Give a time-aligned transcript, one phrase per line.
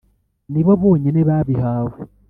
[0.51, 1.95] ni bo bonyine babihawe